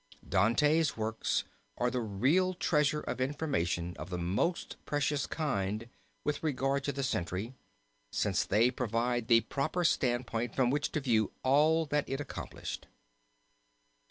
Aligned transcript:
Dante's 0.27 0.97
works 0.97 1.43
are 1.77 1.91
the 1.91 1.99
real 2.01 2.55
treasury 2.55 3.03
of 3.05 3.21
information 3.21 3.95
of 3.99 4.09
the 4.09 4.17
most 4.17 4.75
precious 4.83 5.27
kind 5.27 5.89
with 6.23 6.41
regard 6.41 6.83
to 6.85 6.91
the 6.91 7.03
century, 7.03 7.53
since 8.11 8.43
they 8.43 8.71
provide 8.71 9.27
the 9.27 9.41
proper 9.41 9.83
standpoint 9.83 10.55
from 10.55 10.71
which 10.71 10.91
to 10.93 11.01
view 11.01 11.31
all 11.43 11.85
that 11.85 12.09
it 12.09 12.19
accomplished. 12.19 12.87